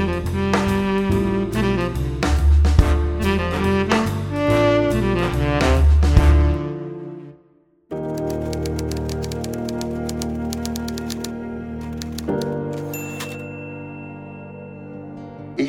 Ich 0.00 0.06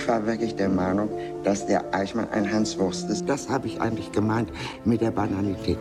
war 0.07 0.25
wirklich 0.25 0.55
der 0.55 0.69
Meinung, 0.69 1.09
dass 1.43 1.65
der 1.65 1.93
Eichmann 1.93 2.29
ein 2.31 2.49
Hans 2.49 2.79
Wurst 2.79 3.09
ist. 3.09 3.27
Das 3.27 3.49
habe 3.49 3.67
ich 3.67 3.81
eigentlich 3.81 4.13
gemeint 4.13 4.49
mit 4.85 5.01
der 5.01 5.11
Banalität. 5.11 5.77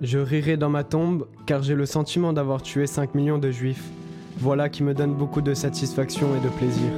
Je 0.00 0.18
rirai 0.18 0.56
dans 0.56 0.70
ma 0.70 0.82
tombe 0.82 1.28
car 1.46 1.62
j'ai 1.62 1.76
le 1.76 1.86
sentiment 1.86 2.32
d'avoir 2.32 2.62
tué 2.62 2.86
5 2.86 3.14
millions 3.14 3.38
de 3.38 3.52
juifs. 3.52 3.92
Voilà 4.38 4.68
qui 4.68 4.82
me 4.82 4.92
donne 4.92 5.14
beaucoup 5.14 5.40
de 5.40 5.54
satisfaction 5.54 6.36
et 6.36 6.40
de 6.40 6.50
plaisir. 6.50 6.90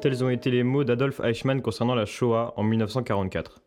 Tels 0.00 0.22
ont 0.22 0.30
été 0.30 0.52
les 0.52 0.62
mots 0.62 0.84
d'Adolf 0.84 1.20
Eichmann 1.20 1.62
concernant 1.62 1.96
la 1.96 2.06
Shoah 2.06 2.54
en 2.56 2.62
1944. 2.62 3.60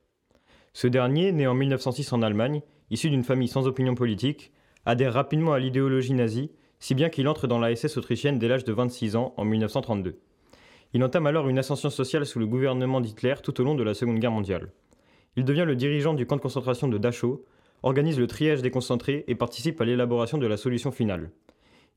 Ce 0.71 0.87
dernier, 0.87 1.33
né 1.33 1.45
en 1.45 1.53
1906 1.53 2.13
en 2.13 2.21
Allemagne, 2.21 2.61
issu 2.91 3.09
d'une 3.09 3.25
famille 3.25 3.49
sans 3.49 3.67
opinion 3.67 3.93
politique, 3.93 4.53
adhère 4.85 5.13
rapidement 5.13 5.51
à 5.51 5.59
l'idéologie 5.59 6.13
nazie, 6.13 6.51
si 6.79 6.95
bien 6.95 7.09
qu'il 7.09 7.27
entre 7.27 7.45
dans 7.45 7.59
la 7.59 7.75
SS 7.75 7.97
autrichienne 7.97 8.39
dès 8.39 8.47
l'âge 8.47 8.63
de 8.63 8.71
26 8.71 9.17
ans 9.17 9.33
en 9.35 9.43
1932. 9.43 10.17
Il 10.93 11.03
entame 11.03 11.27
alors 11.27 11.49
une 11.49 11.59
ascension 11.59 11.89
sociale 11.89 12.25
sous 12.25 12.39
le 12.39 12.47
gouvernement 12.47 13.01
d'Hitler 13.01 13.35
tout 13.43 13.59
au 13.59 13.65
long 13.65 13.75
de 13.75 13.83
la 13.83 13.93
Seconde 13.93 14.19
Guerre 14.19 14.31
mondiale. 14.31 14.71
Il 15.35 15.43
devient 15.43 15.65
le 15.67 15.75
dirigeant 15.75 16.13
du 16.13 16.25
camp 16.25 16.37
de 16.37 16.41
concentration 16.41 16.87
de 16.87 16.97
Dachau, 16.97 17.43
organise 17.83 18.17
le 18.17 18.27
triage 18.27 18.61
des 18.61 18.71
concentrés 18.71 19.25
et 19.27 19.35
participe 19.35 19.81
à 19.81 19.85
l'élaboration 19.85 20.37
de 20.37 20.47
la 20.47 20.55
solution 20.55 20.91
finale. 20.91 21.31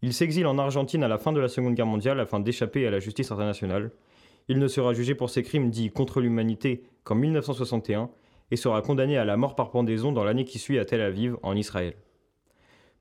Il 0.03 0.13
s'exile 0.13 0.47
en 0.47 0.59
Argentine 0.59 1.03
à 1.03 1.09
la 1.09 1.19
fin 1.19 1.33
de 1.33 1.41
la 1.41 1.49
Seconde 1.49 1.75
Guerre 1.75 1.87
mondiale 1.87 2.21
afin 2.21 2.39
d'échapper 2.39 2.87
à 2.87 2.91
la 2.91 3.01
justice 3.01 3.31
internationale. 3.31 3.91
Il 4.49 4.59
ne 4.59 4.69
sera 4.69 4.93
jugé 4.93 5.15
pour 5.15 5.31
ses 5.31 5.43
crimes 5.43 5.71
dits 5.71 5.91
contre 5.91 6.21
l'humanité 6.21 6.83
qu'en 7.05 7.15
1961 7.15 8.11
et 8.51 8.57
sera 8.57 8.83
condamné 8.83 9.17
à 9.17 9.25
la 9.25 9.37
mort 9.37 9.57
par 9.57 9.71
pendaison 9.71 10.13
dans 10.13 10.23
l'année 10.25 10.45
qui 10.45 10.59
suit 10.59 10.79
à 10.79 10.85
Tel 10.85 11.01
Aviv, 11.01 11.37
en 11.43 11.57
Israël. 11.57 11.95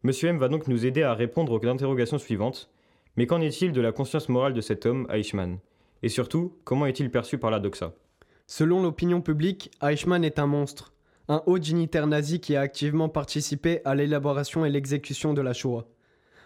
Monsieur 0.03 0.29
M 0.29 0.37
va 0.37 0.47
donc 0.47 0.67
nous 0.67 0.85
aider 0.85 1.03
à 1.03 1.13
répondre 1.13 1.52
aux 1.52 1.67
interrogations 1.67 2.17
suivantes. 2.17 2.71
Mais 3.17 3.27
qu'en 3.27 3.41
est-il 3.41 3.71
de 3.71 3.81
la 3.81 3.91
conscience 3.91 4.30
morale 4.30 4.53
de 4.53 4.61
cet 4.61 4.85
homme, 4.85 5.07
Eichmann? 5.09 5.59
Et 6.03 6.09
surtout, 6.09 6.57
comment 6.63 6.85
est-il 6.85 7.09
perçu 7.09 7.37
par 7.37 7.49
la 7.49 7.59
doxa? 7.59 7.93
Selon 8.47 8.81
l'opinion 8.81 9.21
publique, 9.21 9.71
Eichmann 9.81 10.23
est 10.23 10.37
un 10.37 10.47
monstre, 10.47 10.93
un 11.27 11.41
haut 11.45 11.57
dignitaire 11.57 12.07
nazi 12.07 12.39
qui 12.39 12.55
a 12.55 12.61
activement 12.61 13.09
participé 13.09 13.81
à 13.85 13.95
l'élaboration 13.95 14.65
et 14.65 14.69
l'exécution 14.69 15.33
de 15.33 15.41
la 15.41 15.53
Shoah. 15.53 15.87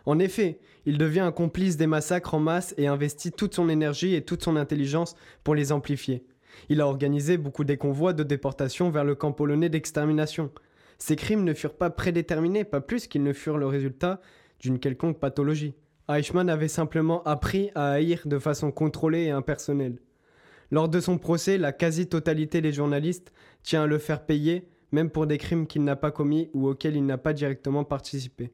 En 0.05 0.19
effet, 0.19 0.59
il 0.85 0.97
devient 0.97 1.19
un 1.19 1.31
complice 1.31 1.77
des 1.77 1.87
massacres 1.87 2.33
en 2.33 2.39
masse 2.39 2.73
et 2.77 2.87
investit 2.87 3.31
toute 3.31 3.55
son 3.55 3.69
énergie 3.69 4.15
et 4.15 4.23
toute 4.23 4.43
son 4.43 4.55
intelligence 4.55 5.15
pour 5.43 5.55
les 5.55 5.71
amplifier. 5.71 6.25
Il 6.69 6.81
a 6.81 6.87
organisé 6.87 7.37
beaucoup 7.37 7.63
des 7.63 7.77
convois 7.77 8.13
de 8.13 8.23
déportation 8.23 8.89
vers 8.89 9.03
le 9.03 9.15
camp 9.15 9.31
polonais 9.31 9.69
d'extermination. 9.69 10.51
Ces 10.97 11.15
crimes 11.15 11.43
ne 11.43 11.53
furent 11.53 11.77
pas 11.77 11.89
prédéterminés, 11.89 12.63
pas 12.63 12.81
plus 12.81 13.07
qu'ils 13.07 13.23
ne 13.23 13.33
furent 13.33 13.57
le 13.57 13.67
résultat 13.67 14.19
d'une 14.59 14.79
quelconque 14.79 15.19
pathologie. 15.19 15.75
Eichmann 16.09 16.49
avait 16.49 16.67
simplement 16.67 17.23
appris 17.23 17.69
à 17.75 17.91
haïr 17.91 18.23
de 18.25 18.39
façon 18.39 18.71
contrôlée 18.71 19.25
et 19.25 19.31
impersonnelle. 19.31 19.99
Lors 20.71 20.89
de 20.89 20.99
son 20.99 21.17
procès, 21.17 21.57
la 21.57 21.71
quasi-totalité 21.71 22.61
des 22.61 22.73
journalistes 22.73 23.31
tient 23.63 23.83
à 23.83 23.87
le 23.87 23.97
faire 23.97 24.25
payer, 24.25 24.67
même 24.91 25.09
pour 25.09 25.27
des 25.27 25.37
crimes 25.37 25.67
qu'il 25.67 25.83
n'a 25.83 25.95
pas 25.95 26.11
commis 26.11 26.49
ou 26.53 26.67
auxquels 26.67 26.95
il 26.95 27.05
n'a 27.05 27.17
pas 27.17 27.33
directement 27.33 27.83
participé. 27.83 28.51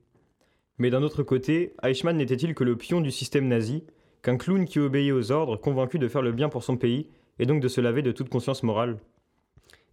Mais 0.78 0.90
d'un 0.90 1.04
autre 1.04 1.24
côté, 1.24 1.74
Eichmann 1.84 2.18
n'était-il 2.18 2.54
que 2.54 2.64
le 2.64 2.76
pion 2.76 3.02
du 3.02 3.12
système 3.12 3.48
nazi, 3.48 3.84
qu'un 4.22 4.38
clown 4.38 4.66
qui 4.66 4.80
obéit 4.80 5.14
aux 5.14 5.32
ordres, 5.32 5.58
convaincu 5.58 6.00
de 6.00 6.08
faire 6.08 6.22
le 6.22 6.32
bien 6.32 6.50
pour 6.50 6.64
son 6.64 6.78
pays, 6.78 7.08
et 7.40 7.46
donc 7.46 7.62
de 7.62 7.68
se 7.68 7.82
laver 7.82 8.02
de 8.02 8.12
toute 8.12 8.30
conscience 8.30 8.64
morale? 8.64 8.98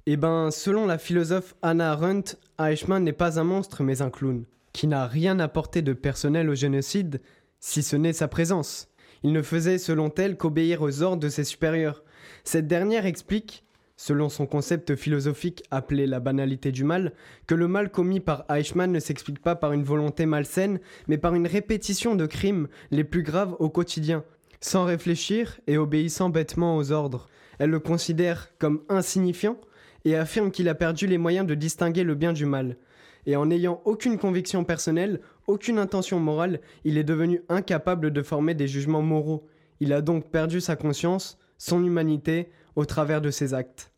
Eh 0.07 0.17
ben, 0.17 0.51
selon 0.51 0.87
la 0.87 0.99
philosophe 0.99 1.55
Anna 1.63 1.93
Arendt, 1.93 2.37
Eichmann 2.59 3.05
n'est 3.05 3.13
pas 3.13 3.39
un 3.39 3.45
monstre 3.45 3.85
mais 3.85 4.03
un 4.03 4.11
clown, 4.11 4.45
qui 4.73 4.89
n'a 4.89 5.07
rien 5.07 5.39
apporté 5.39 5.83
de 5.83 5.93
personnel 5.93 6.51
au 6.51 6.55
génocide, 6.55 7.21
si 7.61 7.83
ce 7.85 7.95
n'est 7.95 8.13
sa 8.13 8.27
présence. 8.27 8.89
Il 9.23 9.33
ne 9.33 9.43
faisait 9.43 9.79
selon 9.79 10.13
elle 10.17 10.37
qu'obéir 10.37 10.83
aux 10.83 11.03
ordres 11.03 11.23
de 11.23 11.29
ses 11.29 11.45
supérieurs. 11.45 12.03
Cette 12.43 12.67
dernière 12.67 13.07
explique, 13.07 13.63
selon 14.03 14.29
son 14.29 14.47
concept 14.47 14.97
philosophique 14.97 15.63
appelé 15.71 16.09
la 16.09 16.19
banalité 16.19 16.73
du 16.73 16.83
mal, 16.83 17.13
que 17.47 17.55
le 17.55 17.69
mal 17.69 17.89
commis 17.89 18.19
par 18.19 18.45
Eichmann 18.51 18.91
ne 18.91 18.99
s'explique 18.99 19.41
pas 19.41 19.55
par 19.55 19.73
une 19.73 19.85
volonté 19.85 20.27
malsaine, 20.27 20.81
mais 21.07 21.19
par 21.19 21.37
une 21.37 21.47
répétition 21.47 22.17
de 22.17 22.27
crimes 22.27 22.67
les 22.91 23.05
plus 23.05 23.23
graves 23.23 23.55
au 23.61 23.71
quotidien, 23.71 24.25
sans 24.61 24.87
réfléchir 24.87 25.61
et 25.69 25.79
obéissant 25.79 26.31
bêtement 26.31 26.77
aux 26.77 26.91
ordres. 26.91 27.29
Elle 27.61 27.71
le 27.71 27.79
considère 27.79 28.49
comme 28.59 28.83
insignifiant 28.89 29.57
et 30.05 30.17
affirme 30.17 30.51
qu'il 30.51 30.69
a 30.69 30.75
perdu 30.75 31.07
les 31.07 31.17
moyens 31.17 31.47
de 31.47 31.55
distinguer 31.55 32.03
le 32.03 32.17
bien 32.17 32.33
du 32.33 32.45
mal 32.45 32.77
et 33.25 33.37
en 33.37 33.47
n'ayant 33.47 33.81
aucune 33.85 34.19
conviction 34.19 34.65
personnelle, 34.65 35.21
aucune 35.47 35.79
intention 35.79 36.19
morale, 36.19 36.61
il 36.83 36.99
est 36.99 37.05
devenu 37.05 37.43
incapable 37.49 38.11
de 38.11 38.23
former 38.23 38.55
des 38.55 38.67
jugements 38.67 39.01
moraux. 39.01 39.47
Il 39.79 39.93
a 39.93 40.01
donc 40.01 40.29
perdu 40.33 40.61
sa 40.61 40.75
conscience, 40.75 41.39
son 41.57 41.85
humanité, 41.85 42.51
au 42.75 42.85
travers 42.85 43.21
de 43.21 43.31
ses 43.31 43.55
actes. 43.55 43.92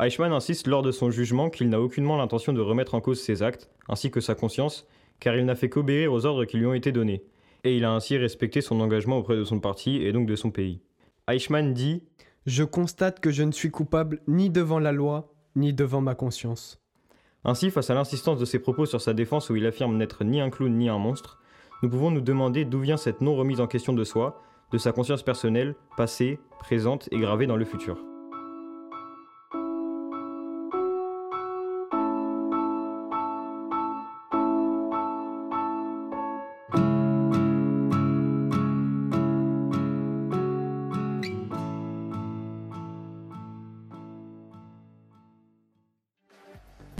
Eichmann 0.00 0.32
insiste 0.32 0.68
lors 0.68 0.82
de 0.82 0.92
son 0.92 1.10
jugement 1.10 1.50
qu'il 1.50 1.68
n'a 1.68 1.80
aucunement 1.80 2.16
l'intention 2.16 2.52
de 2.52 2.60
remettre 2.60 2.94
en 2.94 3.00
cause 3.00 3.20
ses 3.20 3.42
actes, 3.42 3.68
ainsi 3.88 4.12
que 4.12 4.20
sa 4.20 4.36
conscience, 4.36 4.86
car 5.18 5.34
il 5.34 5.44
n'a 5.44 5.56
fait 5.56 5.68
qu'obéir 5.68 6.12
aux 6.12 6.24
ordres 6.24 6.44
qui 6.44 6.56
lui 6.56 6.66
ont 6.66 6.74
été 6.74 6.92
donnés, 6.92 7.24
et 7.64 7.76
il 7.76 7.84
a 7.84 7.90
ainsi 7.90 8.16
respecté 8.16 8.60
son 8.60 8.80
engagement 8.80 9.18
auprès 9.18 9.36
de 9.36 9.42
son 9.42 9.58
parti 9.58 9.96
et 9.96 10.12
donc 10.12 10.28
de 10.28 10.36
son 10.36 10.52
pays. 10.52 10.80
Eichmann 11.28 11.74
dit 11.74 12.04
Je 12.46 12.62
constate 12.62 13.18
que 13.18 13.32
je 13.32 13.42
ne 13.42 13.50
suis 13.50 13.72
coupable 13.72 14.20
ni 14.28 14.50
devant 14.50 14.78
la 14.78 14.92
loi, 14.92 15.32
ni 15.56 15.72
devant 15.72 16.00
ma 16.00 16.14
conscience. 16.14 16.80
Ainsi, 17.44 17.70
face 17.70 17.90
à 17.90 17.94
l'insistance 17.94 18.38
de 18.38 18.44
ses 18.44 18.60
propos 18.60 18.86
sur 18.86 19.00
sa 19.00 19.14
défense 19.14 19.50
où 19.50 19.56
il 19.56 19.66
affirme 19.66 19.96
n'être 19.96 20.22
ni 20.22 20.40
un 20.40 20.50
clown 20.50 20.76
ni 20.76 20.88
un 20.88 20.98
monstre, 20.98 21.40
nous 21.82 21.88
pouvons 21.88 22.12
nous 22.12 22.20
demander 22.20 22.64
d'où 22.64 22.78
vient 22.78 22.96
cette 22.96 23.20
non-remise 23.20 23.60
en 23.60 23.66
question 23.66 23.92
de 23.92 24.04
soi, 24.04 24.40
de 24.70 24.78
sa 24.78 24.92
conscience 24.92 25.24
personnelle, 25.24 25.74
passée, 25.96 26.38
présente 26.60 27.08
et 27.10 27.18
gravée 27.18 27.46
dans 27.46 27.56
le 27.56 27.64
futur. 27.64 27.98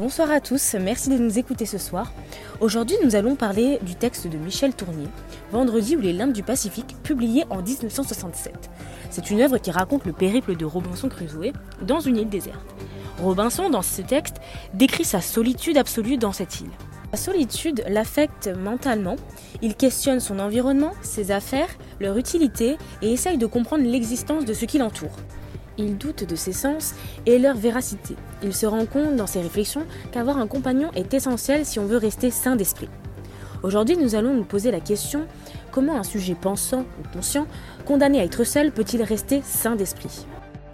Bonsoir 0.09 0.31
à 0.31 0.41
tous, 0.41 0.75
merci 0.81 1.11
de 1.11 1.19
nous 1.19 1.39
écouter 1.39 1.67
ce 1.67 1.77
soir. 1.77 2.15
Aujourd'hui, 2.61 2.97
nous 3.05 3.15
allons 3.15 3.37
parler 3.37 3.79
du 3.83 3.95
texte 3.95 4.27
de 4.27 4.39
Michel 4.39 4.73
Tournier, 4.73 5.07
Vendredi 5.53 5.97
ou 5.97 6.01
les 6.01 6.15
limbes 6.15 6.33
du 6.33 6.43
Pacifique, 6.43 6.97
publié 7.03 7.45
en 7.51 7.61
1967. 7.61 8.71
C'est 9.11 9.31
une 9.31 9.43
œuvre 9.43 9.59
qui 9.59 9.71
raconte 9.71 10.07
le 10.07 10.15
périple 10.15 10.57
de 10.57 10.65
Robinson 10.65 11.11
Crusoe 11.11 11.53
dans 11.83 12.01
une 12.01 12.17
île 12.17 12.31
déserte. 12.31 12.75
Robinson, 13.23 13.69
dans 13.69 13.83
ce 13.83 14.01
texte, 14.01 14.37
décrit 14.73 15.05
sa 15.05 15.21
solitude 15.21 15.77
absolue 15.77 16.17
dans 16.17 16.33
cette 16.33 16.63
île. 16.63 16.71
La 17.13 17.19
solitude 17.19 17.85
l'affecte 17.87 18.49
mentalement, 18.49 19.17
il 19.61 19.75
questionne 19.75 20.21
son 20.21 20.39
environnement, 20.39 20.93
ses 21.03 21.33
affaires, 21.33 21.69
leur 22.01 22.17
utilité 22.17 22.79
et 23.03 23.13
essaye 23.13 23.37
de 23.37 23.45
comprendre 23.45 23.85
l'existence 23.85 24.47
de 24.47 24.55
ce 24.55 24.65
qui 24.65 24.79
l'entoure. 24.79 25.13
Il 25.79 25.97
doute 25.97 26.25
de 26.25 26.35
ses 26.35 26.53
sens 26.53 26.95
et 27.25 27.39
leur 27.39 27.57
véracité. 27.57 28.17
Il 28.43 28.53
se 28.53 28.67
rend 28.67 28.85
compte 28.85 29.15
dans 29.15 29.29
ses 29.29 29.41
réflexions 29.41 29.87
qu'avoir 30.11 30.39
un 30.39 30.49
compagnon 30.49 30.91
est 30.97 31.15
essentiel 31.15 31.65
si 31.65 31.79
on 31.79 31.87
veut 31.87 31.97
rester 31.97 32.33
sain 32.33 32.57
d'esprit. 32.57 32.89
Aujourd'hui, 33.63 33.97
nous 33.97 34.17
allons 34.17 34.35
nous 34.35 34.45
poser 34.45 34.73
la 34.73 34.81
question 34.81 35.27
comment 35.71 35.97
un 35.97 36.03
sujet 36.03 36.35
pensant 36.35 36.81
ou 36.81 37.17
conscient, 37.17 37.47
condamné 37.87 38.21
à 38.21 38.25
être 38.25 38.43
seul, 38.43 38.73
peut-il 38.73 39.03
rester 39.03 39.41
sain 39.45 39.77
d'esprit? 39.77 40.27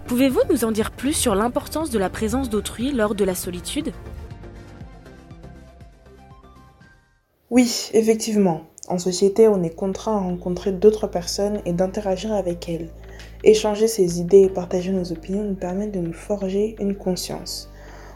Pouvez-vous 0.07 0.41
nous 0.51 0.65
en 0.65 0.71
dire 0.71 0.91
plus 0.91 1.13
sur 1.13 1.35
l'importance 1.35 1.91
de 1.91 1.99
la 1.99 2.09
présence 2.09 2.49
d'autrui 2.49 2.93
lors 2.93 3.15
de 3.15 3.25
la 3.25 3.35
solitude? 3.35 3.93
Oui, 7.51 7.91
effectivement. 7.93 8.63
En 8.89 8.99
société, 8.99 9.49
on 9.49 9.63
est 9.63 9.75
contraint 9.75 10.17
à 10.17 10.21
rencontrer 10.21 10.73
d'autres 10.73 11.07
personnes 11.07 11.61
et 11.65 11.73
d'interagir 11.73 12.33
avec 12.33 12.69
elles. 12.69 12.91
Échanger 13.47 13.89
ses 13.89 14.21
idées 14.21 14.41
et 14.41 14.49
partager 14.49 14.91
nos 14.91 15.13
opinions 15.13 15.45
nous 15.45 15.55
permettent 15.55 15.93
de 15.93 16.01
nous 16.01 16.15
forger 16.15 16.77
une 16.81 16.95
conscience. 16.95 17.71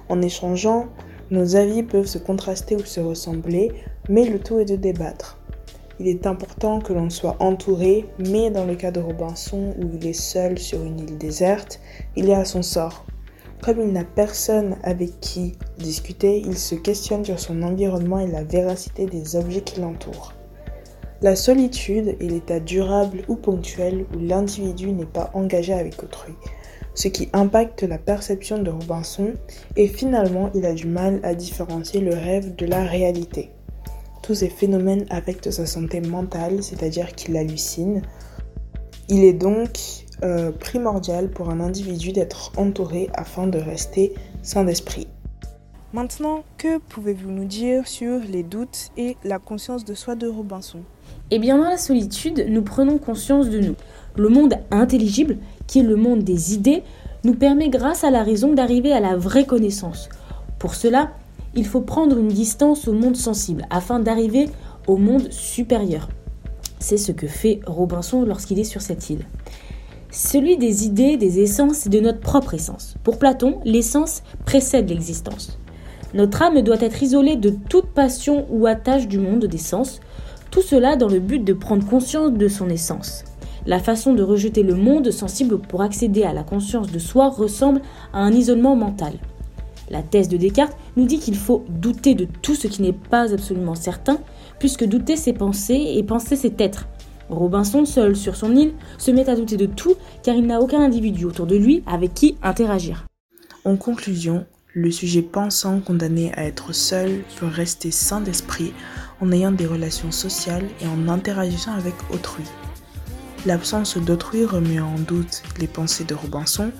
En 0.08 0.22
échangeant, 0.22 0.86
nos 1.30 1.54
avis 1.54 1.82
peuvent 1.82 2.06
se 2.06 2.16
contraster 2.16 2.76
ou 2.76 2.84
se 2.84 3.00
ressembler, 3.00 3.72
mais 4.08 4.24
le 4.24 4.38
tout 4.38 4.58
est 4.58 4.64
de 4.64 4.76
débattre. 4.76 5.38
Il 6.00 6.08
est 6.08 6.26
important 6.26 6.80
que 6.80 6.94
l'on 6.94 7.10
soit 7.10 7.36
entouré, 7.40 8.06
mais 8.18 8.50
dans 8.50 8.64
le 8.64 8.74
cas 8.74 8.90
de 8.90 9.00
Robinson 9.00 9.74
où 9.78 9.90
il 10.00 10.06
est 10.06 10.14
seul 10.14 10.58
sur 10.58 10.82
une 10.82 10.98
île 11.00 11.18
déserte, 11.18 11.78
il 12.16 12.30
est 12.30 12.34
à 12.34 12.46
son 12.46 12.62
sort. 12.62 13.04
Comme 13.62 13.82
il 13.82 13.92
n'a 13.92 14.04
personne 14.04 14.76
avec 14.82 15.20
qui 15.20 15.58
discuter, 15.76 16.38
il 16.38 16.56
se 16.56 16.74
questionne 16.74 17.26
sur 17.26 17.38
son 17.38 17.62
environnement 17.62 18.20
et 18.20 18.28
la 18.28 18.44
véracité 18.44 19.04
des 19.04 19.36
objets 19.36 19.60
qui 19.60 19.80
l'entourent. 19.82 20.37
La 21.20 21.34
solitude 21.34 22.14
est 22.20 22.28
l'état 22.28 22.60
durable 22.60 23.24
ou 23.26 23.34
ponctuel 23.34 24.06
où 24.14 24.20
l'individu 24.20 24.92
n'est 24.92 25.04
pas 25.04 25.32
engagé 25.34 25.72
avec 25.72 26.00
autrui, 26.04 26.34
ce 26.94 27.08
qui 27.08 27.28
impacte 27.32 27.82
la 27.82 27.98
perception 27.98 28.62
de 28.62 28.70
Robinson 28.70 29.32
et 29.74 29.88
finalement 29.88 30.48
il 30.54 30.64
a 30.64 30.74
du 30.74 30.86
mal 30.86 31.18
à 31.24 31.34
différencier 31.34 32.00
le 32.00 32.14
rêve 32.14 32.54
de 32.54 32.66
la 32.66 32.84
réalité. 32.84 33.50
Tous 34.22 34.36
ces 34.36 34.48
phénomènes 34.48 35.06
affectent 35.10 35.50
sa 35.50 35.66
santé 35.66 36.00
mentale, 36.00 36.62
c'est-à-dire 36.62 37.12
qu'il 37.16 37.36
hallucine. 37.36 38.02
Il 39.08 39.24
est 39.24 39.32
donc 39.32 40.04
euh, 40.22 40.52
primordial 40.52 41.30
pour 41.30 41.50
un 41.50 41.58
individu 41.58 42.12
d'être 42.12 42.52
entouré 42.56 43.10
afin 43.12 43.48
de 43.48 43.58
rester 43.58 44.14
sain 44.42 44.62
d'esprit. 44.62 45.08
Maintenant, 45.92 46.44
que 46.58 46.78
pouvez-vous 46.78 47.30
nous 47.32 47.46
dire 47.46 47.88
sur 47.88 48.20
les 48.20 48.44
doutes 48.44 48.90
et 48.96 49.16
la 49.24 49.40
conscience 49.40 49.84
de 49.84 49.94
soi 49.94 50.14
de 50.14 50.28
Robinson? 50.28 50.82
Eh 51.30 51.38
bien, 51.38 51.58
dans 51.58 51.68
la 51.68 51.76
solitude, 51.76 52.46
nous 52.48 52.62
prenons 52.62 52.98
conscience 52.98 53.50
de 53.50 53.60
nous. 53.60 53.74
Le 54.16 54.28
monde 54.28 54.54
intelligible, 54.70 55.36
qui 55.66 55.80
est 55.80 55.84
le 55.84 55.96
monde 55.96 56.24
des 56.24 56.54
idées, 56.54 56.82
nous 57.24 57.34
permet 57.34 57.68
grâce 57.68 58.04
à 58.04 58.10
la 58.10 58.22
raison 58.22 58.52
d'arriver 58.52 58.92
à 58.92 59.00
la 59.00 59.16
vraie 59.16 59.46
connaissance. 59.46 60.08
Pour 60.58 60.74
cela, 60.74 61.10
il 61.54 61.66
faut 61.66 61.80
prendre 61.80 62.18
une 62.18 62.28
distance 62.28 62.88
au 62.88 62.92
monde 62.92 63.16
sensible 63.16 63.66
afin 63.70 64.00
d'arriver 64.00 64.48
au 64.86 64.96
monde 64.96 65.30
supérieur. 65.30 66.08
C'est 66.78 66.96
ce 66.96 67.12
que 67.12 67.26
fait 67.26 67.60
Robinson 67.66 68.22
lorsqu'il 68.22 68.58
est 68.58 68.64
sur 68.64 68.80
cette 68.80 69.10
île 69.10 69.24
celui 70.10 70.56
des 70.56 70.86
idées, 70.86 71.16
des 71.16 71.40
essences 71.40 71.86
et 71.86 71.90
de 71.90 72.00
notre 72.00 72.20
propre 72.20 72.54
essence. 72.54 72.94
Pour 73.04 73.18
Platon, 73.18 73.60
l'essence 73.64 74.22
précède 74.44 74.88
l'existence. 74.88 75.58
Notre 76.14 76.42
âme 76.42 76.62
doit 76.62 76.80
être 76.80 77.02
isolée 77.02 77.36
de 77.36 77.50
toute 77.50 77.88
passion 77.88 78.46
ou 78.50 78.66
attache 78.66 79.06
du 79.06 79.18
monde 79.18 79.44
des 79.44 79.58
sens, 79.58 80.00
tout 80.50 80.62
cela 80.62 80.96
dans 80.96 81.08
le 81.08 81.20
but 81.20 81.44
de 81.44 81.52
prendre 81.52 81.86
conscience 81.86 82.32
de 82.32 82.48
son 82.48 82.68
essence. 82.68 83.24
La 83.66 83.78
façon 83.78 84.14
de 84.14 84.22
rejeter 84.22 84.62
le 84.62 84.74
monde 84.74 85.10
sensible 85.10 85.58
pour 85.58 85.82
accéder 85.82 86.22
à 86.22 86.32
la 86.32 86.42
conscience 86.42 86.90
de 86.90 86.98
soi 86.98 87.28
ressemble 87.28 87.82
à 88.12 88.20
un 88.20 88.32
isolement 88.32 88.76
mental. 88.76 89.14
La 89.90 90.02
thèse 90.02 90.28
de 90.28 90.36
Descartes 90.36 90.76
nous 90.96 91.06
dit 91.06 91.18
qu'il 91.18 91.36
faut 91.36 91.64
douter 91.68 92.14
de 92.14 92.26
tout 92.42 92.54
ce 92.54 92.66
qui 92.66 92.82
n'est 92.82 92.92
pas 92.92 93.32
absolument 93.32 93.74
certain, 93.74 94.18
puisque 94.58 94.84
douter 94.84 95.16
c'est 95.16 95.32
penser 95.32 95.94
et 95.96 96.02
penser 96.02 96.36
c'est 96.36 96.60
être. 96.60 96.86
Robinson, 97.30 97.84
seul 97.84 98.16
sur 98.16 98.36
son 98.36 98.56
île, 98.56 98.72
se 98.96 99.10
met 99.10 99.28
à 99.28 99.36
douter 99.36 99.56
de 99.56 99.66
tout 99.66 99.94
car 100.22 100.34
il 100.34 100.46
n'a 100.46 100.60
aucun 100.60 100.80
individu 100.80 101.24
autour 101.24 101.46
de 101.46 101.56
lui 101.56 101.82
avec 101.86 102.14
qui 102.14 102.36
interagir. 102.42 103.06
En 103.64 103.76
conclusion, 103.76 104.46
le 104.74 104.90
sujet 104.90 105.22
pensant 105.22 105.80
condamné 105.80 106.32
à 106.34 106.44
être 106.44 106.72
seul 106.72 107.22
peut 107.38 107.46
rester 107.46 107.90
sain 107.90 108.20
d'esprit 108.20 108.72
en 109.20 109.32
ayant 109.32 109.52
des 109.52 109.66
relations 109.66 110.12
sociales 110.12 110.66
et 110.80 110.86
en 110.86 111.08
interagissant 111.08 111.74
avec 111.74 111.94
autrui. 112.10 112.44
L'absence 113.46 113.96
d'autrui 113.96 114.44
remet 114.44 114.80
en 114.80 114.98
doute 114.98 115.42
les 115.58 115.66
pensées 115.66 116.04
de 116.04 116.14
Robinson 116.14 116.70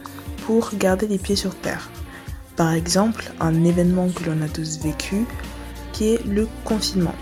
pour 0.46 0.70
garder 0.74 1.06
les 1.06 1.18
pieds 1.18 1.36
sur 1.36 1.54
terre. 1.54 1.90
Par 2.56 2.72
exemple, 2.72 3.32
un 3.40 3.64
événement 3.64 4.08
que 4.08 4.24
l'on 4.24 4.42
a 4.42 4.48
tous 4.48 4.80
vécu 4.80 5.24
qui 5.92 6.14
est 6.14 6.24
le 6.26 6.48
confinement. 6.64 7.14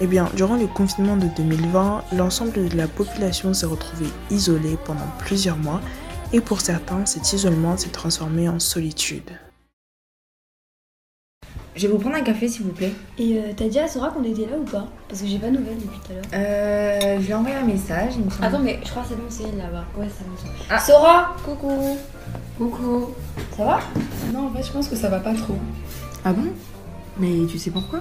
Eh 0.00 0.06
bien, 0.06 0.30
durant 0.36 0.56
le 0.56 0.66
confinement 0.66 1.16
de 1.16 1.26
2020, 1.36 2.04
l'ensemble 2.16 2.68
de 2.68 2.76
la 2.76 2.88
population 2.88 3.52
s'est 3.52 3.66
retrouvée 3.66 4.10
isolée 4.30 4.78
pendant 4.84 5.08
plusieurs 5.18 5.58
mois 5.58 5.80
et 6.32 6.40
pour 6.40 6.60
certains, 6.60 7.04
cet 7.06 7.32
isolement 7.32 7.76
s'est 7.76 7.88
transformé 7.88 8.48
en 8.48 8.60
solitude. 8.60 9.30
Je 11.78 11.86
vais 11.86 11.92
vous 11.92 12.00
prendre 12.00 12.16
un 12.16 12.22
café 12.22 12.48
s'il 12.48 12.64
vous 12.64 12.72
plaît. 12.72 12.90
Et 13.18 13.38
euh, 13.38 13.52
t'as 13.56 13.68
dit 13.68 13.78
à 13.78 13.86
Sora 13.86 14.08
qu'on 14.08 14.24
était 14.24 14.46
là 14.46 14.56
ou 14.60 14.64
pas? 14.64 14.88
Parce 15.08 15.22
que 15.22 15.28
j'ai 15.28 15.38
pas 15.38 15.46
de 15.46 15.58
nouvelles 15.58 15.76
depuis 15.76 16.00
tout 16.04 16.10
à 16.10 16.14
l'heure. 16.14 16.24
Euh, 16.34 17.18
je 17.20 17.24
lui 17.24 17.30
ai 17.30 17.34
envoyé 17.34 17.54
un 17.56 17.62
message. 17.62 18.14
Il 18.16 18.24
me 18.24 18.30
semble. 18.30 18.44
Attends, 18.46 18.58
mais 18.58 18.80
je 18.84 18.90
crois 18.90 19.04
que 19.04 19.10
c'est 19.10 19.14
bon, 19.14 19.22
c'est 19.28 19.44
elle 19.44 19.58
là-bas. 19.58 19.84
Ouais, 19.96 20.08
c'est 20.08 20.26
bon. 20.26 20.50
Ah. 20.68 20.80
Sora 20.80 21.36
Coucou 21.44 21.96
Coucou. 22.58 23.14
Ça 23.56 23.64
va? 23.64 23.78
Non, 24.34 24.48
en 24.48 24.50
fait, 24.50 24.64
je 24.64 24.72
pense 24.72 24.88
que 24.88 24.96
ça 24.96 25.08
va 25.08 25.20
pas 25.20 25.34
trop. 25.34 25.54
Ah 26.24 26.32
bon? 26.32 26.48
Mais 27.16 27.46
tu 27.48 27.60
sais 27.60 27.70
pourquoi? 27.70 28.00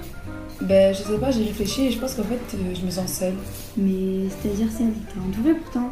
Ben, 0.59 0.91
je 0.91 1.03
sais 1.03 1.17
pas, 1.19 1.29
j'ai 1.29 1.43
réfléchi 1.43 1.85
et 1.85 1.91
je 1.91 1.99
pense 1.99 2.15
qu'en 2.15 2.23
fait, 2.23 2.55
euh, 2.55 2.73
je 2.73 2.83
me 2.83 2.89
sens 2.89 3.13
seule. 3.13 3.35
Mais 3.77 4.27
c'est-à-dire, 4.27 4.69
c'est 4.71 4.85
t'es 4.85 5.19
entourée 5.19 5.53
pourtant. 5.53 5.89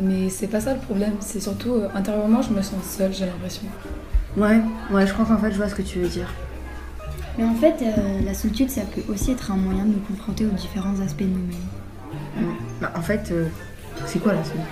Mais 0.00 0.28
c'est 0.28 0.48
pas 0.48 0.60
ça 0.60 0.74
le 0.74 0.80
problème, 0.80 1.14
c'est 1.20 1.38
surtout 1.38 1.74
euh, 1.74 1.88
intérieurement, 1.94 2.42
je 2.42 2.50
me 2.50 2.62
sens 2.62 2.82
seule, 2.82 3.12
j'ai 3.12 3.26
l'impression. 3.26 3.62
Ouais, 4.36 4.60
ouais, 4.90 5.06
je 5.06 5.12
crois 5.12 5.24
qu'en 5.24 5.36
fait, 5.38 5.52
je 5.52 5.56
vois 5.56 5.68
ce 5.68 5.76
que 5.76 5.82
tu 5.82 6.00
veux 6.00 6.08
dire. 6.08 6.28
Mais 7.38 7.44
en 7.44 7.54
fait, 7.54 7.76
euh, 7.82 8.20
la 8.24 8.34
solitude, 8.34 8.70
ça 8.70 8.82
peut 8.82 9.02
aussi 9.10 9.32
être 9.32 9.50
un 9.50 9.56
moyen 9.56 9.84
de 9.84 9.92
nous 9.94 10.00
confronter 10.00 10.44
aux 10.44 10.50
différents 10.50 11.00
aspects 11.00 11.22
de 11.22 11.28
nous-mêmes. 11.28 12.56
Bah, 12.80 12.92
en 12.96 13.00
fait, 13.00 13.30
euh, 13.30 13.46
c'est 14.06 14.18
quoi 14.18 14.34
la 14.34 14.44
solitude? 14.44 14.68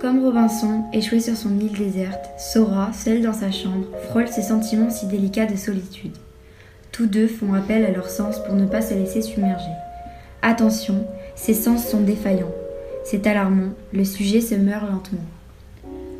Comme 0.00 0.24
Robinson, 0.24 0.84
échoué 0.92 1.20
sur 1.20 1.36
son 1.36 1.58
île 1.58 1.76
déserte, 1.78 2.30
Sora, 2.38 2.92
seule 2.92 3.22
dans 3.22 3.32
sa 3.32 3.52
chambre, 3.52 3.86
frôle 4.08 4.28
ses 4.28 4.42
sentiments 4.42 4.90
si 4.90 5.06
délicats 5.06 5.46
de 5.46 5.56
solitude. 5.56 6.16
Tous 6.90 7.06
deux 7.06 7.28
font 7.28 7.54
appel 7.54 7.84
à 7.84 7.90
leurs 7.90 8.10
sens 8.10 8.42
pour 8.44 8.54
ne 8.54 8.66
pas 8.66 8.82
se 8.82 8.94
laisser 8.94 9.22
submerger. 9.22 9.70
Attention, 10.42 11.06
ces 11.36 11.54
sens 11.54 11.86
sont 11.86 12.00
défaillants. 12.00 12.52
C'est 13.04 13.26
alarmant, 13.26 13.70
le 13.92 14.04
sujet 14.04 14.40
se 14.40 14.54
meurt 14.54 14.90
lentement. 14.90 15.20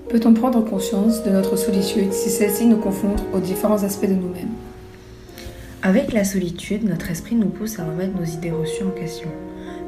Peut-on 0.09 0.35
prendre 0.35 0.63
conscience 0.63 1.23
de 1.23 1.31
notre 1.31 1.57
solitude 1.57 2.13
si 2.13 2.29
celle-ci 2.29 2.67
nous 2.67 2.77
confronte 2.77 3.23
aux 3.33 3.39
différents 3.39 3.83
aspects 3.83 4.09
de 4.09 4.15
nous-mêmes? 4.15 4.51
Avec 5.83 6.13
la 6.13 6.25
solitude, 6.25 6.85
notre 6.85 7.11
esprit 7.11 7.35
nous 7.35 7.49
pousse 7.49 7.79
à 7.79 7.85
remettre 7.85 8.19
nos 8.19 8.25
idées 8.25 8.51
reçues 8.51 8.85
en 8.85 8.91
question. 8.91 9.29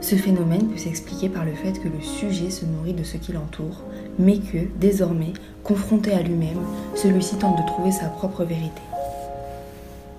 Ce 0.01 0.15
phénomène 0.15 0.69
peut 0.69 0.79
s'expliquer 0.79 1.29
par 1.29 1.45
le 1.45 1.53
fait 1.53 1.73
que 1.81 1.89
le 1.89 2.01
sujet 2.01 2.51
se 2.51 2.65
nourrit 2.65 2.95
de 2.95 3.05
ce 3.05 3.17
qui 3.17 3.33
l'entoure, 3.33 3.83
mais 4.19 4.39
que, 4.39 4.59
désormais, 4.81 5.33
confronté 5.63 6.13
à 6.13 6.23
lui-même, 6.23 6.61
celui-ci 6.95 7.37
tente 7.37 7.59
de 7.59 7.67
trouver 7.67 7.93
sa 7.93 8.07
propre 8.07 8.45
vérité. 8.45 8.83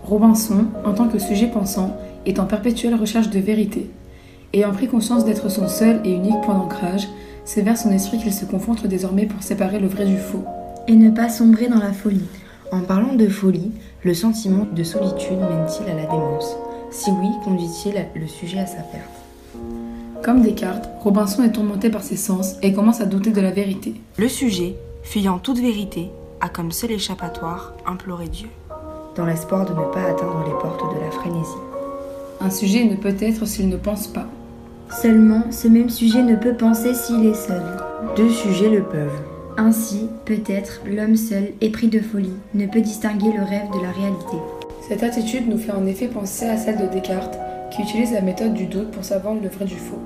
Robinson, 0.04 0.66
en 0.86 0.94
tant 0.94 1.08
que 1.08 1.20
sujet 1.20 1.48
pensant, 1.48 1.98
est 2.26 2.40
en 2.40 2.46
perpétuelle 2.46 2.96
recherche 2.96 3.30
de 3.30 3.40
vérité. 3.40 3.90
Ayant 4.54 4.72
pris 4.72 4.88
conscience 4.88 5.26
d'être 5.26 5.50
son 5.50 5.68
seul 5.68 6.00
et 6.06 6.12
unique 6.12 6.42
point 6.44 6.56
d'ancrage, 6.56 7.08
c'est 7.46 7.62
vers 7.62 7.78
son 7.78 7.92
esprit 7.92 8.18
qu'il 8.18 8.34
se 8.34 8.46
confronte 8.46 8.86
désormais 8.86 9.28
pour 9.28 9.42
séparer 9.42 9.80
le 9.80 9.88
vrai 9.88 10.06
du 10.06 10.18
faux. 10.18 10.44
Et 10.88 10.96
ne 10.96 11.10
pas 11.10 11.30
sombrer 11.30 11.68
dans 11.68 11.80
la 11.80 11.94
folie. 11.94 12.28
En 12.72 12.82
parlant 12.82 13.14
de 13.14 13.28
folie, 13.28 13.72
le 14.04 14.14
sentiment 14.14 14.68
de 14.72 14.84
solitude 14.84 15.40
mène-t-il 15.40 15.90
à 15.90 15.96
la 15.96 16.06
démence? 16.06 16.56
Si 16.92 17.10
oui, 17.12 17.30
conduit-il 17.44 17.94
le 18.16 18.28
sujet 18.28 18.60
à 18.60 18.66
sa 18.66 18.82
perte? 18.82 19.10
Comme 20.24 20.42
Descartes, 20.42 20.90
Robinson 21.02 21.44
est 21.44 21.52
tourmenté 21.52 21.90
par 21.90 22.04
ses 22.04 22.18
sens 22.18 22.56
et 22.62 22.74
commence 22.74 23.02
à 23.02 23.06
douter 23.06 23.32
de 23.32 23.42
la 23.42 23.52
vérité. 23.52 23.96
Le 24.18 24.28
sujet, 24.28 24.76
fuyant 25.04 25.38
toute 25.38 25.60
vérité, 25.60 26.10
a 26.42 26.50
comme 26.50 26.72
seul 26.72 26.92
échappatoire 26.92 27.74
imploré 27.86 28.28
Dieu, 28.28 28.48
dans 29.16 29.26
l'espoir 29.26 29.66
de 29.66 29.72
ne 29.72 29.86
pas 29.94 30.04
atteindre 30.04 30.44
les 30.46 30.52
portes 30.60 30.96
de 30.96 31.00
la 31.00 31.12
frénésie. 31.12 31.50
Un 32.42 32.50
sujet 32.50 32.86
ne 32.86 32.96
peut 32.96 33.16
être 33.20 33.46
s'il 33.46 33.70
ne 33.70 33.78
pense 33.78 34.08
pas. 34.08 34.26
Seulement, 34.90 35.44
ce 35.52 35.68
même 35.68 35.90
sujet 35.90 36.22
ne 36.22 36.36
peut 36.36 36.54
penser 36.54 36.94
s'il 36.94 37.26
est 37.26 37.34
seul. 37.34 37.62
Deux 38.16 38.30
sujets 38.30 38.70
le 38.70 38.84
peuvent. 38.84 39.22
Ainsi, 39.58 40.10
peut-être, 40.26 40.82
l'homme 40.86 41.16
seul, 41.16 41.54
épris 41.62 41.88
de 41.88 42.00
folie, 42.00 42.34
ne 42.54 42.66
peut 42.66 42.82
distinguer 42.82 43.32
le 43.32 43.44
rêve 43.44 43.70
de 43.74 43.82
la 43.82 43.92
réalité. 43.92 44.38
Cette 44.88 45.04
attitude 45.04 45.50
nous 45.50 45.58
fait 45.58 45.72
en 45.72 45.86
effet 45.86 46.08
penser 46.08 46.46
à 46.46 46.58
celle 46.58 46.78
de 46.78 46.86
Descartes, 46.88 47.40
qui 47.72 47.82
utilise 47.82 48.14
la 48.14 48.22
méthode 48.22 48.54
du 48.54 48.68
doute 48.68 48.92
pour 48.92 49.04
savoir 49.04 49.34
le 49.34 49.50
vrai 49.50 49.66
du 49.66 49.76
faux. 49.76 50.00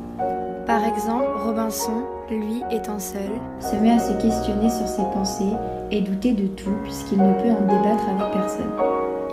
Par 0.65 0.83
exemple, 0.85 1.25
Robinson, 1.43 2.03
lui 2.29 2.61
étant 2.71 2.99
seul, 2.99 3.31
se 3.59 3.75
met 3.75 3.91
à 3.91 3.99
se 3.99 4.13
questionner 4.13 4.69
sur 4.69 4.87
ses 4.87 5.03
pensées 5.13 5.55
et 5.91 6.01
douter 6.01 6.33
de 6.33 6.47
tout 6.47 6.75
puisqu'il 6.83 7.17
ne 7.17 7.33
peut 7.33 7.49
en 7.49 7.61
débattre 7.61 8.07
avec 8.07 8.33
personne. 8.33 8.71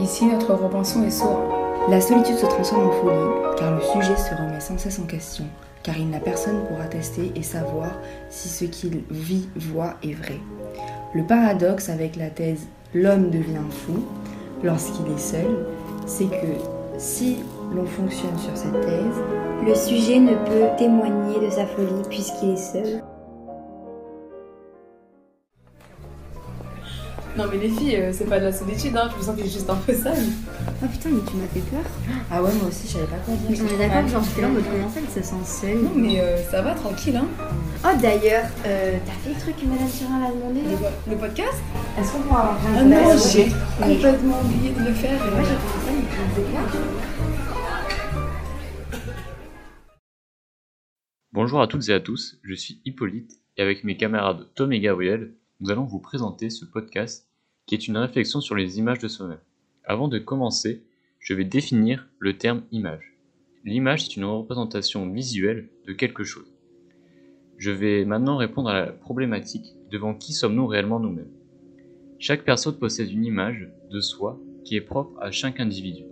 Ici, 0.01 0.27
notre 0.27 0.55
Robinson 0.55 1.03
est 1.05 1.11
sourd. 1.11 1.66
La 1.89 2.01
solitude 2.01 2.37
se 2.37 2.47
transforme 2.47 2.89
en 2.89 2.91
folie, 2.91 3.57
car 3.57 3.77
le 3.77 3.81
sujet 3.81 4.17
se 4.17 4.35
remet 4.35 4.59
sans 4.59 4.77
cesse 4.77 4.99
en 4.99 5.07
question, 5.07 5.45
car 5.85 5.97
il 5.97 6.11
n'a 6.11 6.19
personne 6.19 6.65
pour 6.67 6.81
attester 6.81 7.31
et 7.37 7.45
savoir 7.45 7.93
si 8.29 8.49
ce 8.49 8.65
qu'il 8.65 9.05
vit, 9.09 9.49
voit 9.55 9.95
est 10.03 10.15
vrai. 10.15 10.41
Le 11.15 11.23
paradoxe 11.23 11.89
avec 11.89 12.17
la 12.17 12.29
thèse 12.29 12.67
l'homme 12.93 13.31
devient 13.31 13.71
fou 13.71 14.05
lorsqu'il 14.65 15.07
est 15.13 15.19
seul, 15.19 15.65
c'est 16.07 16.25
que 16.25 16.99
si 16.99 17.37
l'on 17.73 17.87
fonctionne 17.87 18.37
sur 18.37 18.57
cette 18.57 18.81
thèse, 18.81 19.23
le 19.65 19.75
sujet 19.77 20.19
ne 20.19 20.35
peut 20.35 20.77
témoigner 20.77 21.39
de 21.39 21.51
sa 21.51 21.67
folie 21.67 22.03
puisqu'il 22.11 22.51
est 22.51 22.57
seul. 22.57 23.03
Non, 27.37 27.45
mais 27.51 27.59
les 27.59 27.69
filles, 27.69 27.97
euh, 27.97 28.13
c'est 28.15 28.27
pas 28.27 28.39
de 28.39 28.45
la 28.45 28.53
solitude, 28.53 28.97
hein. 28.97 29.11
je 29.13 29.19
me 29.19 29.23
sens 29.23 29.37
que 29.37 29.43
j'ai 29.43 29.51
juste 29.51 29.69
un 29.69 29.75
peu 29.75 29.93
sale. 29.93 30.17
Ah 30.83 30.87
putain, 30.87 31.11
mais 31.11 31.21
tu 31.29 31.37
m'as 31.37 31.47
fait 31.49 31.61
peur. 31.61 31.85
Ah 32.31 32.43
ouais, 32.43 32.51
moi 32.55 32.69
aussi, 32.69 32.89
je 32.89 33.05
pas 33.05 33.17
quoi. 33.17 33.35
Mais 33.51 33.61
on 33.61 33.67
est 33.67 33.77
d'accord, 33.77 34.09
genre, 34.09 34.23
j'étais 34.25 34.41
là 34.41 34.49
en 34.49 34.53
mode 34.53 34.65
comment 34.65 34.89
ça, 34.89 35.01
elle 35.01 35.25
sent 35.25 35.35
seule? 35.45 35.83
Non, 35.83 35.93
mais 35.95 36.19
euh, 36.19 36.43
ça 36.51 36.63
va, 36.63 36.75
tranquille, 36.75 37.17
hein. 37.17 37.27
Oh, 37.85 37.89
d'ailleurs, 38.01 38.47
euh, 38.65 38.97
t'as 39.05 39.13
fait 39.13 39.35
le 39.35 39.41
truc 39.41 39.57
que 39.61 39.67
Madame 39.67 39.89
Surin 39.89 40.19
l'a 40.19 40.31
demandé? 40.31 40.63
Là 40.63 40.91
le, 41.11 41.17
podcast? 41.17 41.59
Est-ce 41.99 42.13
qu'on 42.13 42.21
pourra 42.21 42.41
avoir 42.41 42.59
ah 42.65 42.79
un 42.79 42.81
Ah 42.81 42.85
non, 42.85 43.19
j'ai 43.19 43.53
complètement 43.83 44.41
oublié 44.41 44.73
de 44.73 44.81
le 44.81 44.95
faire. 44.95 45.27
Et 45.27 45.31
moi, 45.31 45.41
j'ai 45.41 45.49
fait 45.49 45.85
ça, 45.85 45.93
mais 45.93 46.73
tu. 46.73 46.79
Bonjour 51.33 51.61
à 51.61 51.67
toutes 51.67 51.87
et 51.91 51.93
à 51.93 52.01
tous, 52.01 52.39
je 52.43 52.55
suis 52.55 52.81
Hippolyte 52.87 53.43
et 53.59 53.63
avec 53.63 53.85
mes 53.85 53.99
camarades 53.99 54.47
Tom 54.55 54.73
et 54.73 54.81
Gabriel, 54.81 55.35
nous 55.61 55.71
allons 55.71 55.85
vous 55.85 56.01
présenter 56.01 56.49
ce 56.49 56.65
podcast 56.65 57.26
qui 57.67 57.75
est 57.75 57.89
une 57.89 57.97
réflexion 57.97 58.41
sur 58.41 58.55
les 58.55 58.79
images 58.79 59.01
de 59.01 59.09
soi-même. 59.09 59.41
Avant 59.85 60.09
de 60.09 60.19
commencer, 60.19 60.83
je 61.19 61.35
vais 61.35 61.45
définir 61.45 62.09
le 62.19 62.39
terme 62.39 62.63
image. 62.71 63.15
L'image 63.65 64.05
est 64.05 64.17
une 64.17 64.25
représentation 64.25 65.11
visuelle 65.11 65.69
de 65.87 65.93
quelque 65.93 66.23
chose. 66.23 66.53
Je 67.59 67.73
vais 67.73 68.05
maintenant 68.05 68.37
répondre 68.37 68.69
à 68.69 68.81
la 68.81 68.93
problématique 68.93 69.75
devant 69.91 70.15
qui 70.15 70.33
sommes-nous 70.33 70.67
réellement 70.67 71.01
nous-mêmes. 71.01 71.31
Chaque 72.19 72.45
personne 72.45 72.79
possède 72.79 73.11
une 73.11 73.25
image 73.25 73.69
de 73.91 74.01
soi 74.01 74.41
qui 74.65 74.77
est 74.77 74.81
propre 74.81 75.19
à 75.21 75.31
chaque 75.31 75.59
individu. 75.59 76.05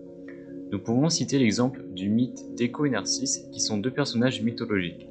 Nous 0.73 0.79
pouvons 0.81 1.09
citer 1.09 1.39
l'exemple 1.39 1.85
du 1.93 2.09
mythe 2.09 2.55
d'Echo 2.57 2.85
et 2.87 2.91
Narcisse 2.91 3.47
qui 3.53 3.61
sont 3.61 3.79
deux 3.79 3.93
personnages 3.93 4.43
mythologiques. 4.43 5.07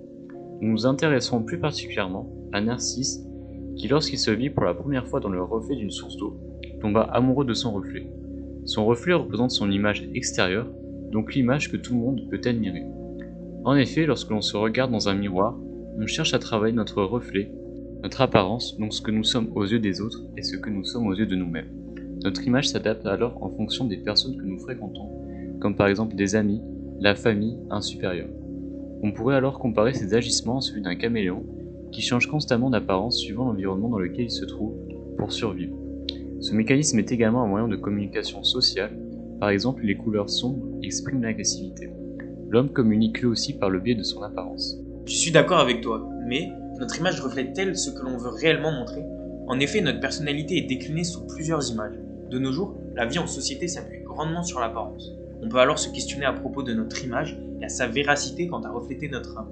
Nous 0.59 0.71
nous 0.71 0.85
intéresserons 0.85 1.43
plus 1.43 1.59
particulièrement 1.59 2.29
à 2.51 2.59
Narcisse 2.59 3.21
qui 3.75 3.88
lorsqu'il 3.88 4.20
se 4.20 4.32
vit 4.32 4.50
pour 4.50 4.63
la 4.63 4.74
première 4.74 5.08
fois 5.08 5.20
dans 5.20 5.30
le 5.30 5.44
reflet 5.44 5.75
d'une 5.75 5.92
source 5.92 6.18
d'eau, 6.18 6.39
tomba 6.82 7.01
amoureux 7.01 7.46
de 7.46 7.53
son 7.53 7.74
reflet. 7.74 8.08
Son 8.65 8.86
reflet 8.86 9.13
représente 9.13 9.51
son 9.51 9.72
image 9.72 10.08
extérieure, 10.13 10.70
donc 11.12 11.34
l'image 11.34 11.72
que 11.72 11.77
tout 11.77 11.94
le 11.94 12.00
monde 12.00 12.22
peut 12.30 12.42
admirer. 12.46 12.84
En 13.65 13.75
effet, 13.75 14.06
lorsque 14.06 14.30
l'on 14.30 14.42
se 14.42 14.58
regarde 14.58 14.92
dans 14.92 15.10
un 15.10 15.15
miroir, 15.15 15.58
on 15.98 16.08
cherche 16.08 16.34
à 16.34 16.39
travailler 16.39 16.75
notre 16.75 17.03
reflet, 17.03 17.51
notre 18.01 18.22
apparence, 18.22 18.77
donc 18.77 18.94
ce 18.94 19.01
que 19.01 19.12
nous 19.12 19.24
sommes 19.24 19.51
aux 19.56 19.65
yeux 19.65 19.80
des 19.80 20.01
autres 20.01 20.22
et 20.38 20.44
ce 20.44 20.58
que 20.58 20.70
nous 20.70 20.84
sommes 20.84 21.08
aux 21.08 21.13
yeux 21.13 21.25
de 21.25 21.36
nous-mêmes. 21.36 21.70
Notre 22.24 22.46
image 22.46 22.70
s'adapte 22.70 23.06
alors 23.06 23.42
en 23.44 23.50
fonction 23.50 23.86
des 23.86 23.98
personnes 23.98 24.38
que 24.38 24.46
nous 24.46 24.60
fréquentons, 24.60 25.10
comme 25.60 25.75
par 25.75 25.88
exemple 25.88 26.15
des 26.15 26.36
amis, 26.36 26.62
la 27.00 27.15
famille, 27.15 27.58
un 27.70 27.82
supérieur. 27.82 28.27
On 29.01 29.12
pourrait 29.12 29.36
alors 29.36 29.60
comparer 29.60 29.94
ces 29.94 30.13
agissements 30.13 30.58
à 30.58 30.62
celui 30.62 30.82
d'un 30.82 30.96
caméléon 30.96 31.46
qui 31.93 32.01
change 32.01 32.27
constamment 32.27 32.69
d'apparence 32.69 33.19
suivant 33.19 33.45
l'environnement 33.45 33.89
dans 33.89 34.00
lequel 34.00 34.25
il 34.25 34.31
se 34.31 34.45
trouve 34.45 34.73
pour 35.17 35.31
survivre. 35.31 35.77
Ce 36.41 36.53
mécanisme 36.53 37.00
est 37.00 37.12
également 37.12 37.43
un 37.43 37.47
moyen 37.47 37.67
de 37.69 37.77
communication 37.77 38.43
sociale, 38.43 38.97
par 39.39 39.50
exemple 39.50 39.83
les 39.85 39.95
couleurs 39.95 40.29
sombres 40.29 40.65
expriment 40.81 41.21
l'agressivité. 41.21 41.89
L'homme 42.50 42.69
communique 42.69 43.21
lui 43.21 43.27
aussi 43.27 43.53
par 43.53 43.69
le 43.69 43.79
biais 43.79 43.95
de 43.95 44.03
son 44.03 44.21
apparence. 44.23 44.77
Je 45.05 45.15
suis 45.15 45.31
d'accord 45.31 45.59
avec 45.59 45.81
toi, 45.81 46.07
mais 46.27 46.51
notre 46.79 47.00
image 47.00 47.21
reflète-t-elle 47.21 47.77
ce 47.77 47.91
que 47.91 48.03
l'on 48.03 48.17
veut 48.17 48.29
réellement 48.29 48.71
montrer? 48.71 49.03
En 49.47 49.59
effet, 49.59 49.81
notre 49.81 50.00
personnalité 50.00 50.57
est 50.57 50.67
déclinée 50.67 51.03
sous 51.03 51.25
plusieurs 51.27 51.69
images. 51.71 52.00
De 52.29 52.39
nos 52.39 52.51
jours, 52.51 52.77
la 52.95 53.05
vie 53.05 53.19
en 53.19 53.27
société 53.27 53.67
s'appuie 53.67 54.01
grandement 54.03 54.43
sur 54.43 54.59
l'apparence. 54.59 55.12
On 55.41 55.50
peut 55.50 55.57
alors 55.57 55.77
se 55.77 55.89
questionner 55.89 56.25
à 56.25 56.33
propos 56.33 56.63
de 56.63 56.73
notre 56.73 57.03
image 57.03 57.38
et 57.62 57.65
à 57.65 57.69
sa 57.69 57.88
véracité 57.88 58.47
quant 58.47 58.62
à 58.62 58.71
refléter 58.71 59.09
notre 59.09 59.38
âme. 59.38 59.50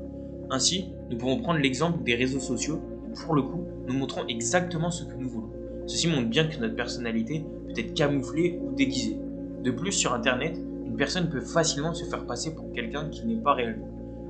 Ainsi, 0.53 0.91
nous 1.09 1.17
pouvons 1.17 1.39
prendre 1.39 1.59
l'exemple 1.59 2.03
des 2.03 2.13
réseaux 2.13 2.41
sociaux 2.41 2.81
où, 3.09 3.13
pour 3.25 3.35
le 3.35 3.41
coup, 3.41 3.63
nous 3.87 3.93
montrons 3.93 4.27
exactement 4.27 4.91
ce 4.91 5.05
que 5.05 5.15
nous 5.15 5.29
voulons. 5.29 5.49
Ceci 5.87 6.09
montre 6.09 6.27
bien 6.27 6.45
que 6.45 6.59
notre 6.59 6.75
personnalité 6.75 7.45
peut 7.65 7.79
être 7.79 7.93
camouflée 7.93 8.59
ou 8.61 8.75
déguisée. 8.75 9.17
De 9.63 9.71
plus, 9.71 9.93
sur 9.93 10.13
Internet, 10.13 10.59
une 10.85 10.97
personne 10.97 11.29
peut 11.29 11.39
facilement 11.39 11.93
se 11.93 12.03
faire 12.03 12.25
passer 12.25 12.53
pour 12.53 12.69
quelqu'un 12.73 13.09
qui 13.09 13.25
n'est 13.25 13.41
pas 13.41 13.53
réellement. 13.53 13.87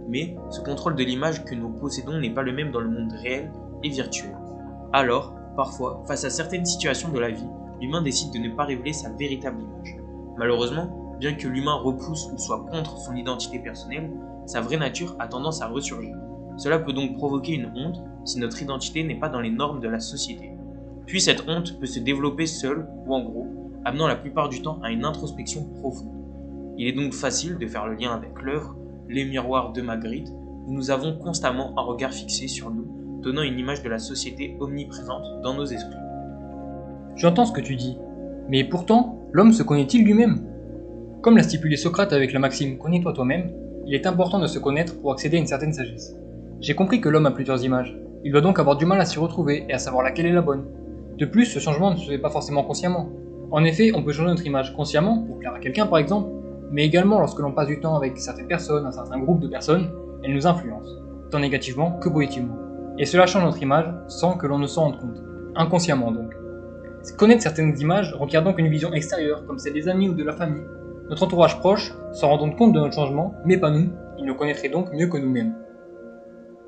Mais 0.10 0.36
ce 0.52 0.62
contrôle 0.62 0.96
de 0.96 1.04
l'image 1.04 1.44
que 1.44 1.56
nous 1.56 1.70
possédons 1.70 2.20
n'est 2.20 2.34
pas 2.34 2.44
le 2.44 2.54
même 2.54 2.72
dans 2.72 2.82
le 2.82 2.90
monde 2.90 3.14
réel 3.14 3.52
et 3.84 3.90
virtuel. 3.90 4.38
Alors, 4.94 5.34
parfois, 5.56 6.04
face 6.08 6.24
à 6.24 6.30
certaines 6.30 6.66
situations 6.66 7.10
de 7.10 7.20
la 7.20 7.32
vie, 7.32 7.48
l'humain 7.82 8.04
décide 8.04 8.32
de 8.32 8.38
ne 8.38 8.56
pas 8.56 8.66
révéler 8.66 8.94
sa 8.94 9.10
véritable 9.10 9.62
image. 9.62 9.98
Malheureusement, 10.38 11.01
bien 11.22 11.36
que 11.36 11.48
l'humain 11.48 11.76
repousse 11.76 12.32
ou 12.34 12.38
soit 12.40 12.66
contre 12.72 12.98
son 12.98 13.16
identité 13.16 13.60
personnelle, 13.60 14.10
sa 14.48 14.60
vraie 14.60 14.78
nature 14.78 15.16
a 15.20 15.28
tendance 15.28 15.62
à 15.62 15.68
ressurgir. 15.68 16.16
Cela 16.58 16.80
peut 16.80 16.94
donc 16.94 17.16
provoquer 17.16 17.54
une 17.54 17.72
honte 17.76 18.02
si 18.26 18.40
notre 18.40 18.60
identité 18.60 19.04
n'est 19.04 19.20
pas 19.20 19.30
dans 19.30 19.40
les 19.40 19.52
normes 19.52 19.82
de 19.82 19.88
la 19.88 20.00
société. 20.00 20.50
Puis 21.06 21.22
cette 21.22 21.48
honte 21.48 21.80
peut 21.80 21.86
se 21.86 22.00
développer 22.00 22.48
seule 22.48 22.88
ou 23.06 23.14
en 23.14 23.22
gros, 23.22 23.48
amenant 23.86 24.08
la 24.08 24.16
plupart 24.16 24.50
du 24.50 24.64
temps 24.64 24.80
à 24.82 24.90
une 24.90 25.06
introspection 25.06 25.64
profonde. 25.80 26.10
Il 26.80 26.88
est 26.88 26.94
donc 26.94 27.14
facile 27.14 27.60
de 27.60 27.68
faire 27.68 27.86
le 27.86 27.94
lien 27.94 28.14
avec 28.14 28.42
l'œuvre 28.42 28.76
Les 29.08 29.24
miroirs 29.24 29.74
de 29.74 29.82
Magritte, 29.84 30.34
où 30.66 30.74
nous 30.74 30.90
avons 30.90 31.16
constamment 31.18 31.78
un 31.78 31.84
regard 31.84 32.14
fixé 32.14 32.48
sur 32.48 32.72
nous, 32.72 33.20
donnant 33.22 33.44
une 33.44 33.60
image 33.60 33.84
de 33.84 33.90
la 33.90 34.00
société 34.00 34.58
omniprésente 34.60 35.42
dans 35.44 35.54
nos 35.54 35.66
esprits. 35.66 36.00
J'entends 37.16 37.46
ce 37.46 37.52
que 37.52 37.62
tu 37.62 37.76
dis, 37.76 38.00
mais 38.50 38.64
pourtant, 38.64 39.20
l'homme 39.34 39.54
se 39.54 39.62
connaît-il 39.62 40.04
lui-même? 40.04 40.51
Comme 41.22 41.38
l'a 41.38 41.44
stipulé 41.44 41.78
Socrate 41.78 42.14
avec 42.14 42.34
la 42.34 42.40
maxime 42.40 42.80
Connais-toi 42.80 43.14
toi-même, 43.14 43.52
il 43.86 43.94
est 43.94 44.08
important 44.08 44.40
de 44.40 44.48
se 44.48 44.58
connaître 44.58 45.00
pour 45.00 45.12
accéder 45.12 45.38
à 45.38 45.40
une 45.40 45.46
certaine 45.46 45.72
sagesse. 45.72 46.16
J'ai 46.62 46.74
compris 46.74 47.00
que 47.00 47.10
l'homme 47.10 47.28
a 47.28 47.32
plusieurs 47.32 47.64
images. 47.64 47.96
Il 48.24 48.32
doit 48.32 48.42
donc 48.42 48.58
avoir 48.58 48.76
du 48.76 48.88
mal 48.88 49.00
à 49.00 49.06
s'y 49.06 49.20
retrouver 49.20 49.66
et 49.70 49.74
à 49.74 49.78
savoir 49.78 50.04
laquelle 50.04 50.26
est 50.26 50.32
la 50.32 50.42
bonne. 50.42 50.66
De 51.20 51.26
plus, 51.28 51.46
ce 51.46 51.60
changement 51.60 51.92
ne 51.92 51.98
se 51.98 52.10
fait 52.10 52.18
pas 52.18 52.32
forcément 52.32 52.64
consciemment. 52.64 53.08
En 53.52 53.64
effet, 53.64 53.92
on 53.94 54.02
peut 54.02 54.12
changer 54.14 54.30
notre 54.30 54.48
image 54.48 54.74
consciemment, 54.76 55.20
pour 55.20 55.38
plaire 55.38 55.54
à 55.54 55.60
quelqu'un 55.60 55.86
par 55.86 56.00
exemple, 56.00 56.28
mais 56.72 56.86
également 56.86 57.20
lorsque 57.20 57.40
l'on 57.40 57.52
passe 57.52 57.68
du 57.68 57.80
temps 57.80 57.96
avec 57.96 58.18
certaines 58.18 58.48
personnes, 58.48 58.88
un 58.88 58.92
certain 58.92 59.20
groupe 59.20 59.42
de 59.42 59.48
personnes, 59.48 59.92
elles 60.24 60.34
nous 60.34 60.48
influencent, 60.48 60.96
tant 61.30 61.40
négativement 61.40 62.00
que 62.00 62.10
positivement. 62.10 62.58
Et 62.98 63.06
cela 63.06 63.28
change 63.28 63.44
notre 63.44 63.62
image 63.62 63.94
sans 64.08 64.38
que 64.38 64.48
l'on 64.48 64.58
ne 64.58 64.66
s'en 64.66 64.86
rende 64.86 65.00
compte, 65.00 65.22
inconsciemment 65.56 66.12
donc. 66.12 66.34
Connaître 67.16 67.44
certaines 67.44 67.78
images 67.80 68.12
requiert 68.14 68.44
donc 68.44 68.58
une 68.58 68.70
vision 68.70 68.92
extérieure, 68.92 69.46
comme 69.46 69.60
celle 69.60 69.74
des 69.74 69.88
amis 69.88 70.10
ou 70.10 70.14
de 70.14 70.24
la 70.24 70.34
famille, 70.34 70.64
notre 71.12 71.24
entourage 71.24 71.60
proche 71.60 71.94
s'en 72.14 72.30
rendant 72.30 72.50
compte 72.52 72.72
de 72.72 72.80
notre 72.80 72.96
changement, 72.96 73.36
mais 73.44 73.58
pas 73.58 73.70
nous, 73.70 73.90
il 74.18 74.24
nous 74.24 74.34
connaîtrait 74.34 74.70
donc 74.70 74.94
mieux 74.94 75.08
que 75.08 75.18
nous-mêmes. 75.18 75.54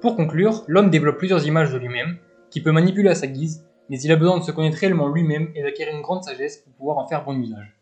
Pour 0.01 0.17
conclure, 0.17 0.65
l'homme 0.67 0.89
développe 0.89 1.17
plusieurs 1.17 1.47
images 1.47 1.71
de 1.71 1.77
lui-même, 1.77 2.17
qui 2.51 2.61
peut 2.61 2.73
manipuler 2.73 3.07
à 3.07 3.15
sa 3.15 3.27
guise, 3.27 3.65
mais 3.89 4.01
il 4.01 4.11
a 4.11 4.17
besoin 4.17 4.37
de 4.37 4.43
se 4.43 4.51
connaître 4.51 4.77
réellement 4.77 5.07
lui-même 5.07 5.47
et 5.55 5.63
d'acquérir 5.63 5.95
une 5.95 6.01
grande 6.01 6.25
sagesse 6.25 6.57
pour 6.57 6.73
pouvoir 6.73 6.97
en 6.97 7.07
faire 7.07 7.23
bon 7.23 7.39
usage. 7.39 7.73